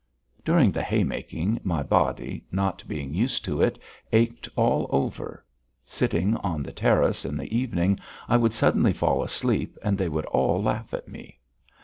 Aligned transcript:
During 0.43 0.71
the 0.71 0.81
haymaking 0.81 1.59
my 1.63 1.83
body, 1.83 2.43
not 2.51 2.83
being 2.87 3.13
used 3.13 3.45
to 3.45 3.61
it, 3.61 3.77
ached 4.11 4.49
all 4.55 4.87
over; 4.89 5.45
sitting 5.83 6.35
on 6.37 6.63
the 6.63 6.73
terrace 6.73 7.23
in 7.23 7.37
the 7.37 7.55
evening, 7.55 7.99
I 8.27 8.37
would 8.37 8.55
suddenly 8.55 8.93
fall 8.93 9.21
asleep 9.21 9.77
and 9.83 9.99
they 9.99 10.09
would 10.09 10.25
all 10.25 10.59
laugh 10.63 10.91
at 10.95 11.07
me. 11.07 11.37